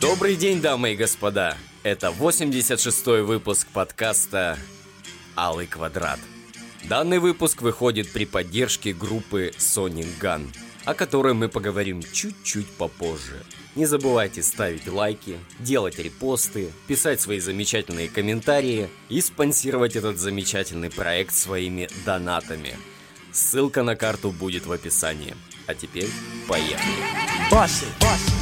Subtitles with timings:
[0.00, 1.56] Добрый день, дамы и господа.
[1.82, 4.58] Это 86-й выпуск подкаста
[5.34, 6.20] «Алый квадрат».
[6.84, 10.48] Данный выпуск выходит при поддержке группы Sonic Gun,
[10.84, 13.42] о которой мы поговорим чуть-чуть попозже.
[13.76, 21.34] Не забывайте ставить лайки, делать репосты, писать свои замечательные комментарии и спонсировать этот замечательный проект
[21.34, 22.76] своими донатами.
[23.30, 25.36] Ссылка на карту будет в описании.
[25.68, 26.08] А теперь
[26.48, 26.80] поехали.
[27.48, 28.32] Боссы, боссы.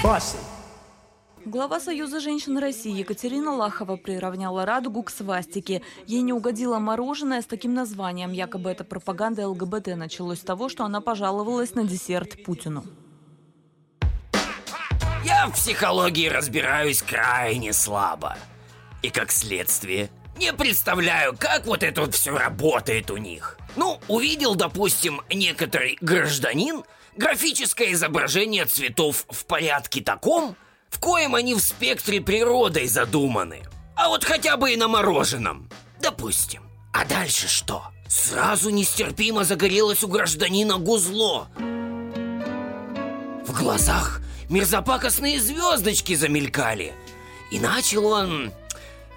[0.00, 0.51] Боссы.
[1.52, 5.82] Глава Союза женщин России Екатерина Лахова приравняла радугу к свастике.
[6.06, 8.32] Ей не угодило мороженое с таким названием.
[8.32, 12.86] Якобы это пропаганда ЛГБТ началось с того, что она пожаловалась на десерт Путину.
[15.26, 18.38] Я в психологии разбираюсь крайне слабо.
[19.02, 20.08] И как следствие,
[20.38, 23.58] не представляю, как вот это вот все работает у них.
[23.76, 26.82] Ну, увидел, допустим, некоторый гражданин
[27.14, 30.56] графическое изображение цветов в порядке таком,
[30.92, 33.62] в коем они в спектре природой задуманы.
[33.96, 35.68] А вот хотя бы и на мороженом.
[36.00, 36.62] Допустим.
[36.92, 37.84] А дальше что?
[38.08, 41.48] Сразу нестерпимо загорелось у гражданина гузло.
[43.46, 44.20] В глазах
[44.50, 46.92] мерзопакостные звездочки замелькали.
[47.50, 48.52] И начал он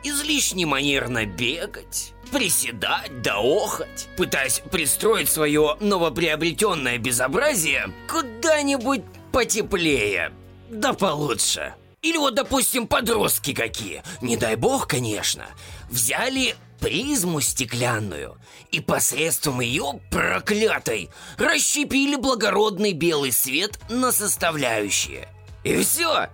[0.03, 10.31] излишне манерно бегать, приседать да охать, пытаясь пристроить свое новоприобретенное безобразие куда-нибудь потеплее,
[10.69, 11.73] да получше.
[12.01, 15.47] Или вот, допустим, подростки какие, не дай бог, конечно,
[15.89, 18.37] взяли призму стеклянную
[18.71, 25.27] и посредством ее проклятой расщепили благородный белый свет на составляющие.
[25.63, 26.27] И все,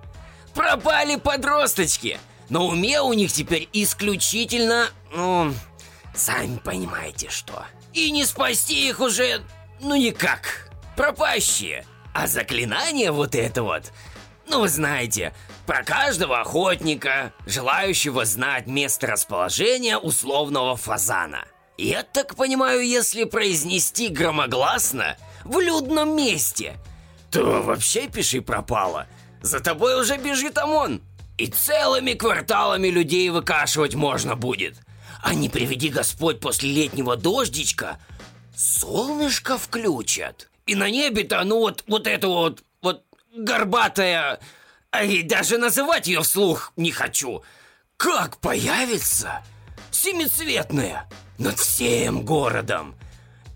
[0.53, 2.19] пропали подросточки.
[2.49, 5.53] На уме у них теперь исключительно, ну,
[6.13, 7.65] сами понимаете что.
[7.93, 9.41] И не спасти их уже,
[9.79, 11.85] ну никак, пропащие.
[12.13, 13.93] А заклинание вот это вот
[14.51, 15.33] ну, вы знаете,
[15.65, 21.45] про каждого охотника, желающего знать место расположения условного фазана.
[21.77, 26.75] Я так понимаю, если произнести громогласно в людном месте,
[27.31, 29.07] то вообще пиши пропало.
[29.41, 31.01] За тобой уже бежит ОМОН.
[31.37, 34.75] И целыми кварталами людей выкашивать можно будет.
[35.23, 37.99] А не приведи Господь после летнего дождичка,
[38.53, 40.49] солнышко включат.
[40.65, 42.63] И на небе-то, ну вот, вот это вот
[43.35, 44.39] горбатая...
[45.03, 47.43] и даже называть ее вслух не хочу.
[47.97, 49.43] Как появится?
[49.91, 51.07] Семицветная.
[51.37, 52.95] Над всем городом.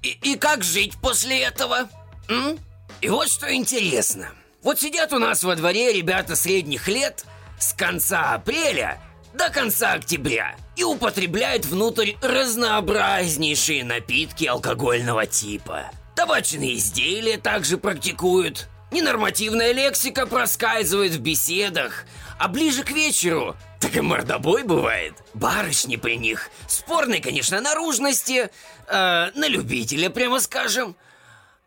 [0.02, 1.90] И, и как жить после этого?
[2.30, 2.58] М?
[3.02, 4.30] И вот что интересно.
[4.62, 7.25] Вот сидят у нас во дворе ребята средних лет
[7.59, 9.00] с конца апреля
[9.34, 15.92] до конца октября и употребляют внутрь разнообразнейшие напитки алкогольного типа.
[16.16, 22.06] Табачные изделия также практикуют, Ненормативная лексика проскальзывает в беседах,
[22.39, 25.16] а ближе к вечеру так и мордобой бывает.
[25.33, 28.50] Барышни при них спорной, конечно, наружности,
[28.88, 30.95] э, на любителя, прямо скажем.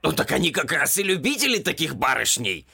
[0.00, 2.66] Ну так они как раз и любители таких барышней.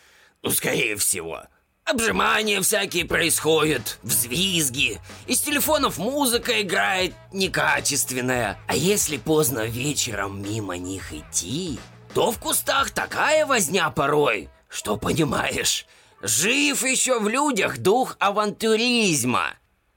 [0.42, 1.42] Ну, скорее всего.
[1.84, 8.56] Обжимания всякие происходят, взвизги, из телефонов музыка играет некачественная.
[8.68, 11.80] А если поздно вечером мимо них идти,
[12.14, 15.84] то в кустах такая возня порой, что понимаешь,
[16.22, 19.54] жив еще в людях дух авантюризма.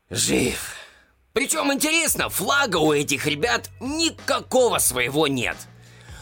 [0.09, 0.73] Жив.
[1.33, 5.57] Причем интересно, флага у этих ребят никакого своего нет.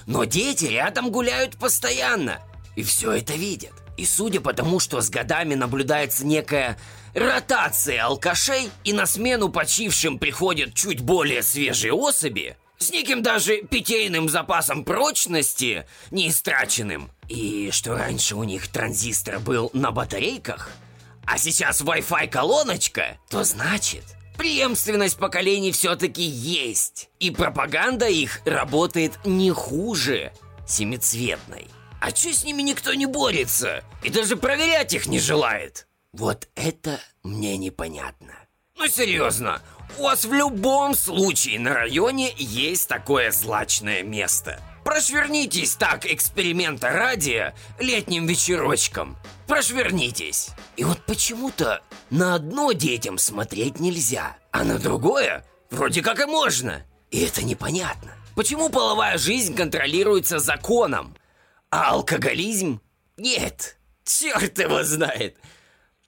[0.05, 2.41] Но дети рядом гуляют постоянно,
[2.75, 3.71] и все это видят.
[3.95, 6.77] И судя по тому, что с годами наблюдается некая
[7.13, 14.29] ротация алкашей, и на смену почившим приходят чуть более свежие особи, с неким даже питейным
[14.29, 17.11] запасом прочности, не истраченным.
[17.27, 20.71] И что раньше у них транзистор был на батарейках,
[21.25, 24.03] а сейчас Wi-Fi колоночка, то значит,
[24.37, 27.09] преемственность поколений все-таки есть.
[27.19, 30.31] И пропаганда их работает не хуже
[30.67, 31.67] семицветной.
[31.99, 33.83] А че с ними никто не борется?
[34.03, 35.87] И даже проверять их не желает?
[36.13, 38.33] Вот это мне непонятно.
[38.77, 39.61] Ну серьезно,
[39.97, 44.59] вас в любом случае на районе есть такое злачное место.
[44.83, 49.17] Прошвернитесь так эксперимента ради летним вечерочком.
[49.47, 50.49] Прошвернитесь.
[50.77, 51.81] И вот почему-то
[52.11, 56.85] на одно детям смотреть нельзя, а на другое вроде как и можно.
[57.09, 58.11] И это непонятно.
[58.35, 61.15] Почему половая жизнь контролируется законом,
[61.71, 62.81] а алкоголизм
[63.17, 63.77] нет?
[64.03, 65.37] Черт его знает.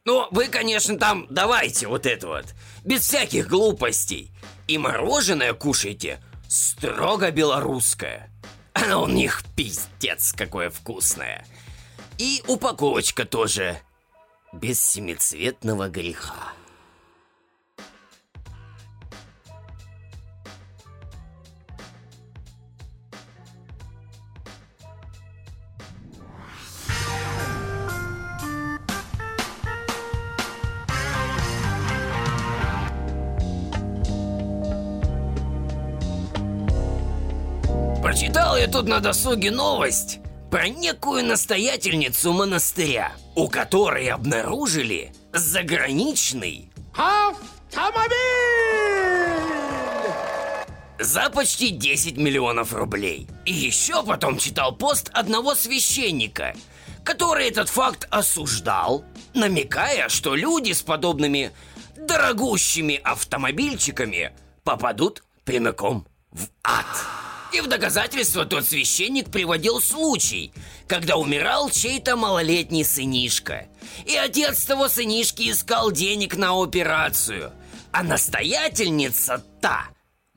[0.08, 2.46] Ну, вы, конечно, там давайте вот это вот,
[2.86, 4.32] без всяких глупостей.
[4.66, 8.32] И мороженое кушайте строго белорусское.
[8.72, 11.46] Оно у них пиздец какое вкусное.
[12.18, 13.82] И упаковочка тоже
[14.54, 16.54] без семицветного греха.
[38.08, 40.20] Прочитал я тут на досуге новость
[40.50, 48.16] про некую настоятельницу монастыря, у которой обнаружили заграничный Автомобиль!
[50.98, 53.28] за почти 10 миллионов рублей.
[53.44, 56.56] И еще потом читал пост одного священника,
[57.04, 59.04] который этот факт осуждал,
[59.34, 61.52] намекая, что люди с подобными
[61.98, 64.32] дорогущими автомобильчиками
[64.64, 66.86] попадут прямиком в ад.
[67.54, 70.52] И в доказательство тот священник приводил случай,
[70.88, 73.68] когда умирал чей-то малолетний сынишка.
[74.06, 77.54] И отец того сынишки искал денег на операцию.
[77.92, 79.88] А настоятельница та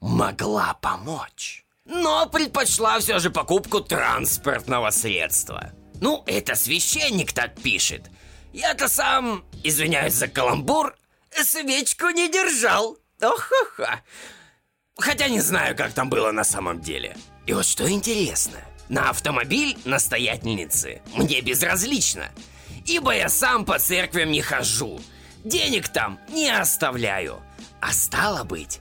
[0.01, 1.65] могла помочь.
[1.85, 5.73] Но предпочла все же покупку транспортного средства.
[6.01, 8.11] Ну, это священник так пишет.
[8.53, 10.97] Я-то сам, извиняюсь за каламбур,
[11.43, 12.97] свечку не держал.
[13.21, 14.03] Ох-ха-ха.
[15.01, 17.17] Хотя не знаю, как там было на самом деле.
[17.47, 18.59] И вот что интересно.
[18.89, 22.31] На автомобиль настоятельницы мне безразлично.
[22.87, 25.01] Ибо я сам по церквям не хожу.
[25.45, 27.41] Денег там не оставляю.
[27.81, 28.81] А стало быть,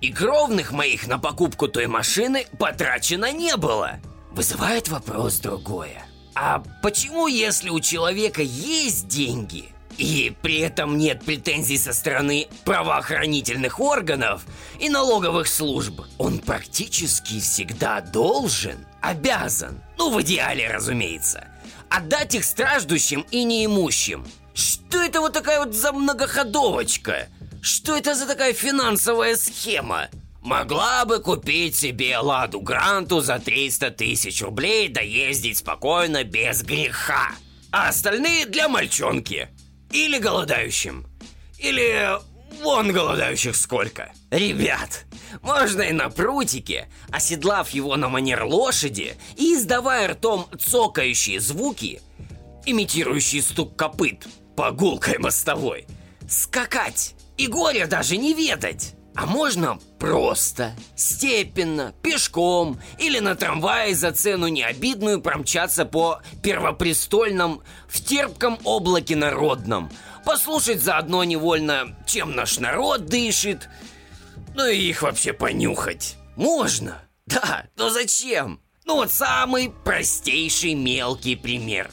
[0.00, 3.98] и кровных моих на покупку той машины потрачено не было.
[4.30, 6.04] Вызывает вопрос другое.
[6.34, 13.80] А почему, если у человека есть деньги, и при этом нет претензий со стороны правоохранительных
[13.80, 14.44] органов
[14.78, 21.48] и налоговых служб, он практически всегда должен, обязан, ну в идеале, разумеется,
[21.90, 24.24] отдать их страждущим и неимущим.
[24.54, 27.28] Что это вот такая вот за многоходовочка?
[27.60, 30.08] Что это за такая финансовая схема?
[30.42, 37.32] Могла бы купить себе Ладу Гранту за 300 тысяч рублей да ездить спокойно без греха.
[37.70, 39.48] А остальные для мальчонки.
[39.90, 41.06] Или голодающим.
[41.58, 42.18] Или
[42.62, 44.12] вон голодающих сколько.
[44.30, 45.06] Ребят,
[45.42, 52.02] можно и на прутике, оседлав его на манер лошади и издавая ртом цокающие звуки,
[52.66, 54.26] имитирующие стук копыт
[54.56, 55.86] по гулкой мостовой,
[56.28, 58.94] скакать и горя даже не ведать.
[59.18, 68.00] А можно просто, степенно, пешком или на трамвае за цену необидную промчаться по первопрестольном в
[68.00, 69.90] терпком облаке народном,
[70.24, 73.68] послушать заодно невольно, чем наш народ дышит,
[74.54, 76.16] ну и их вообще понюхать.
[76.36, 78.60] Можно, да, но зачем?
[78.84, 81.90] Ну вот самый простейший мелкий пример.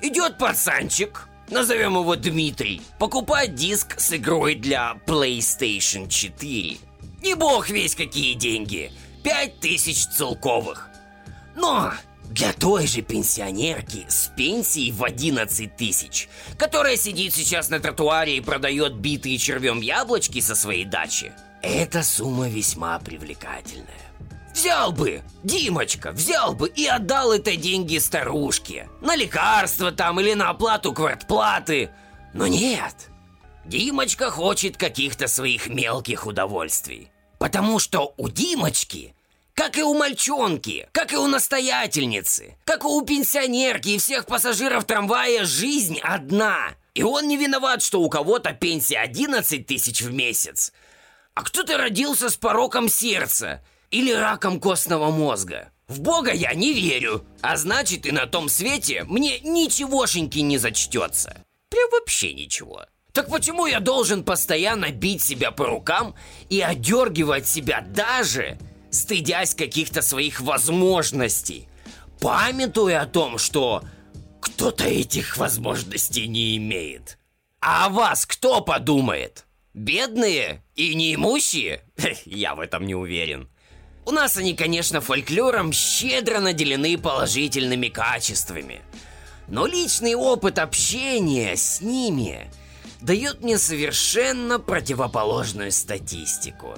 [0.00, 6.78] Идет пацанчик, назовем его Дмитрий, покупать диск с игрой для PlayStation 4.
[7.22, 8.92] Не бог весь какие деньги,
[9.22, 10.88] пять тысяч целковых.
[11.56, 11.92] Но
[12.30, 16.28] для той же пенсионерки с пенсией в 11 тысяч,
[16.58, 21.32] которая сидит сейчас на тротуаре и продает битые червем яблочки со своей дачи,
[21.62, 23.86] эта сумма весьма привлекательная.
[24.58, 28.88] Взял бы, Димочка, взял бы и отдал это деньги старушке.
[29.00, 31.90] На лекарства там или на оплату квартплаты.
[32.34, 33.08] Но нет.
[33.66, 37.12] Димочка хочет каких-то своих мелких удовольствий.
[37.38, 39.14] Потому что у Димочки,
[39.54, 44.86] как и у мальчонки, как и у настоятельницы, как и у пенсионерки и всех пассажиров
[44.86, 46.70] трамвая, жизнь одна.
[46.94, 50.72] И он не виноват, что у кого-то пенсия 11 тысяч в месяц,
[51.34, 55.70] а кто-то родился с пороком сердца– или раком костного мозга.
[55.88, 61.44] В Бога я не верю, а значит и на том свете мне ничегошеньки не зачтется.
[61.70, 62.84] Прям вообще ничего.
[63.12, 66.14] Так почему я должен постоянно бить себя по рукам
[66.50, 68.58] и одергивать себя даже,
[68.90, 71.68] стыдясь каких-то своих возможностей,
[72.20, 73.82] памятуя о том, что
[74.40, 77.18] кто-то этих возможностей не имеет?
[77.60, 79.46] А о вас кто подумает?
[79.74, 81.82] Бедные и неимущие?
[82.24, 83.48] Я в этом не уверен.
[84.08, 88.80] У нас они, конечно, фольклором щедро наделены положительными качествами.
[89.48, 92.50] Но личный опыт общения с ними
[93.02, 96.74] дает мне совершенно противоположную статистику.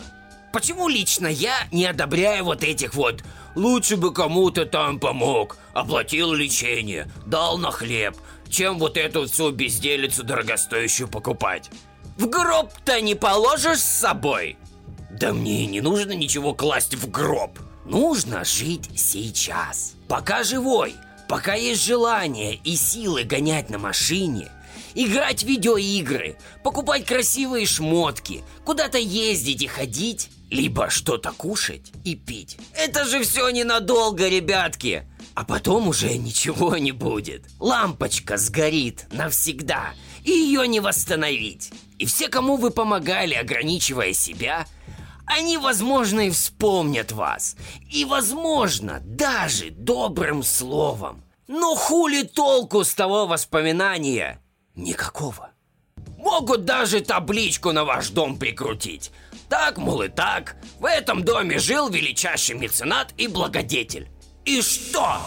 [0.52, 3.22] Почему лично я не одобряю вот этих вот
[3.54, 8.16] «лучше бы кому-то там помог, оплатил лечение, дал на хлеб»
[8.49, 11.70] чем вот эту всю безделицу дорогостоящую покупать.
[12.18, 14.58] В гроб-то не положишь с собой?
[15.21, 17.59] Да мне и не нужно ничего класть в гроб.
[17.85, 19.93] Нужно жить сейчас.
[20.09, 20.95] Пока живой,
[21.29, 24.50] пока есть желание и силы гонять на машине,
[24.95, 32.57] играть в видеоигры, покупать красивые шмотки, куда-то ездить и ходить, либо что-то кушать и пить.
[32.75, 35.07] Это же все ненадолго, ребятки.
[35.35, 37.45] А потом уже ничего не будет.
[37.59, 39.93] Лампочка сгорит навсегда,
[40.25, 41.73] и ее не восстановить.
[41.99, 44.67] И все, кому вы помогали, ограничивая себя,
[45.30, 47.56] они, возможно, и вспомнят вас.
[47.90, 51.22] И, возможно, даже добрым словом.
[51.46, 54.42] Но хули толку с того воспоминания?
[54.75, 55.50] Никакого.
[56.18, 59.10] Могут даже табличку на ваш дом прикрутить.
[59.49, 64.08] Так, мол, и так, в этом доме жил величайший меценат и благодетель.
[64.44, 65.18] И что?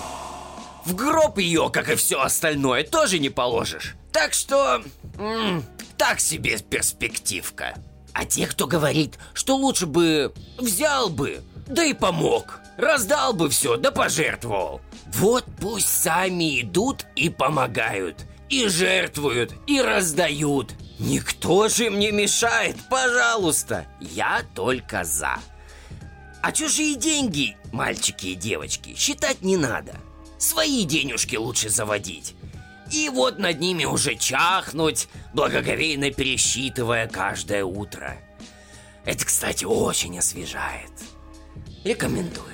[0.85, 3.95] В гроб ее, как и все остальное, тоже не положишь.
[4.11, 4.83] Так что...
[5.17, 5.63] М -м,
[5.97, 7.75] так себе перспективка.
[8.13, 13.75] А те, кто говорит, что лучше бы взял бы, да и помог, раздал бы все,
[13.77, 14.81] да пожертвовал.
[15.07, 20.73] Вот пусть сами идут и помогают, и жертвуют, и раздают.
[20.99, 23.87] Никто же им не мешает, пожалуйста.
[23.99, 25.35] Я только за.
[26.41, 29.95] А чужие деньги, мальчики и девочки, считать не надо.
[30.37, 32.35] Свои денежки лучше заводить.
[32.93, 38.15] И вот над ними уже чахнуть, благоговейно пересчитывая каждое утро.
[39.03, 40.91] Это, кстати, очень освежает.
[41.83, 42.52] Рекомендую.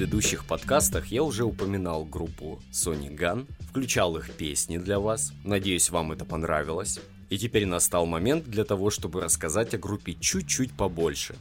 [0.00, 5.34] Предыдущих подкастах я уже упоминал группу Sony Gun, включал их песни для вас.
[5.44, 6.98] Надеюсь, вам это понравилось.
[7.28, 11.34] И теперь настал момент для того, чтобы рассказать о группе чуть-чуть побольше.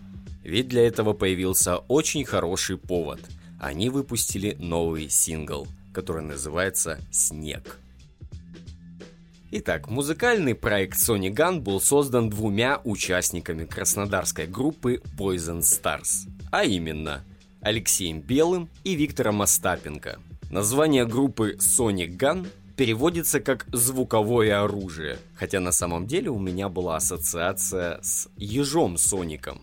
[0.44, 3.22] Ведь для этого появился очень хороший повод.
[3.62, 7.80] Они выпустили новый сингл, который называется «Снег».
[9.52, 17.24] Итак, музыкальный проект Sony Gun был создан двумя участниками краснодарской группы Poison Stars, а именно
[17.62, 20.20] Алексеем Белым и Виктором Остапенко.
[20.50, 26.96] Название группы Sonic Gun переводится как «звуковое оружие», хотя на самом деле у меня была
[26.96, 29.62] ассоциация с ежом Соником,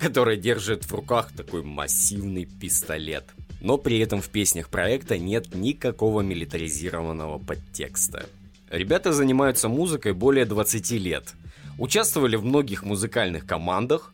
[0.00, 3.24] который держит в руках такой массивный пистолет.
[3.60, 8.26] Но при этом в песнях проекта нет никакого милитаризированного подтекста.
[8.68, 11.34] Ребята занимаются музыкой более 20 лет.
[11.78, 14.11] Участвовали в многих музыкальных командах,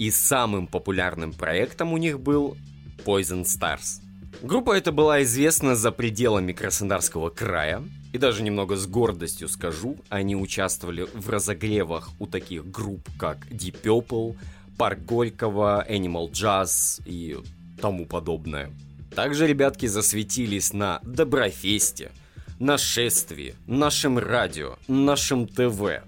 [0.00, 2.56] и самым популярным проектом у них был
[3.04, 4.00] Poison Stars.
[4.40, 7.82] Группа эта была известна за пределами Краснодарского края,
[8.14, 13.82] и даже немного с гордостью скажу, они участвовали в разогревах у таких групп, как Deep
[13.82, 14.38] Purple,
[14.78, 17.36] Парк Горького, Animal Jazz и
[17.78, 18.70] тому подобное.
[19.14, 22.10] Также ребятки засветились на Доброфесте,
[22.58, 26.02] Нашествии, нашем радио, нашем ТВ.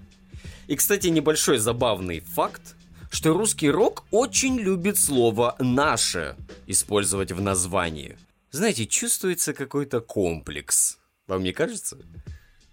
[0.65, 2.75] И, кстати, небольшой забавный факт
[3.13, 8.17] что русский рок очень любит слово «наше» использовать в названии.
[8.49, 10.97] Знаете, чувствуется какой-то комплекс.
[11.27, 11.99] Вам не кажется?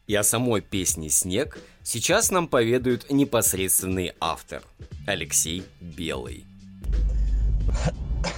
[0.06, 4.62] И о самой песне «Снег» сейчас нам поведает непосредственный автор
[5.06, 6.46] Алексей Белый.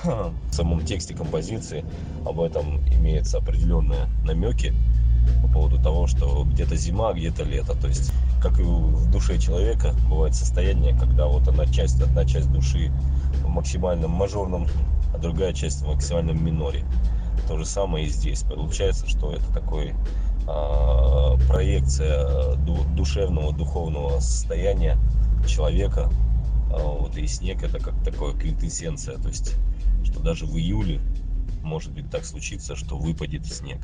[0.02, 1.84] В самом тексте композиции
[2.26, 4.74] об этом имеются определенные намеки
[5.42, 7.74] по поводу того, что где-то зима, где-то лето.
[7.74, 12.50] То есть, как и в душе человека, бывает состояние, когда вот одна часть, одна часть
[12.52, 12.90] души
[13.44, 14.66] в максимальном мажорном,
[15.14, 16.84] а другая часть в максимальном миноре.
[17.48, 18.42] То же самое и здесь.
[18.42, 19.94] Получается, что это такой
[20.48, 22.56] э, проекция
[22.94, 24.98] душевного, духовного состояния
[25.46, 26.10] человека.
[26.70, 29.18] А вот, и снег это как такое квинтэссенция.
[29.18, 29.56] То есть,
[30.04, 31.00] что даже в июле
[31.62, 33.78] может быть так случится, что выпадет снег.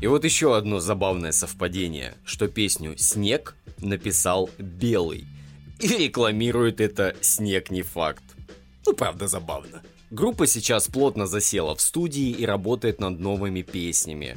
[0.00, 5.26] И вот еще одно забавное совпадение, что песню «Снег» написал Белый.
[5.78, 8.24] И рекламирует это «Снег не факт».
[8.86, 9.82] Ну, правда, забавно.
[10.10, 14.36] Группа сейчас плотно засела в студии и работает над новыми песнями.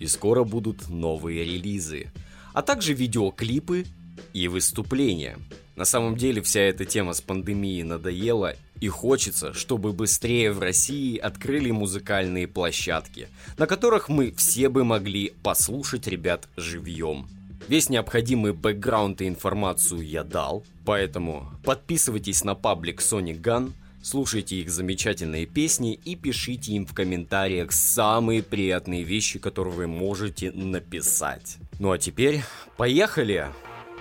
[0.00, 2.10] И скоро будут новые релизы.
[2.54, 3.84] А также видеоклипы
[4.32, 5.38] и выступления.
[5.76, 11.16] На самом деле вся эта тема с пандемией надоела, и хочется, чтобы быстрее в России
[11.16, 17.28] открыли музыкальные площадки, на которых мы все бы могли послушать ребят живьем.
[17.68, 23.72] Весь необходимый бэкграунд и информацию я дал, поэтому подписывайтесь на паблик Sonic Gun,
[24.02, 30.50] слушайте их замечательные песни и пишите им в комментариях самые приятные вещи, которые вы можете
[30.50, 31.58] написать.
[31.78, 32.42] Ну а теперь
[32.76, 33.46] поехали!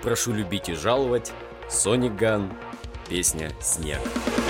[0.01, 1.31] Прошу любить и жаловать.
[1.69, 2.51] Sonic Gun,
[3.07, 3.99] песня «Снег».
[3.99, 4.40] Снег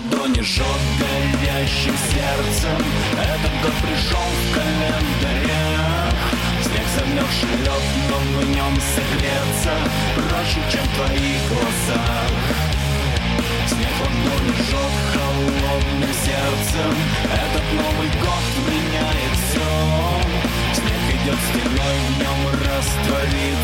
[0.00, 0.66] ладони жжет
[0.98, 2.76] горящим сердцем.
[3.12, 4.54] Этот год пришел в
[6.62, 9.72] Снег замерзший лед, но в нем согреться
[10.14, 12.30] Проще, чем твоих глазах
[13.66, 16.94] Снег ладони жжет холодным сердцем.
[17.24, 18.39] Этот Новый год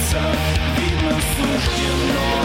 [0.06, 0.20] Раствориться
[0.78, 2.35] Видно суждено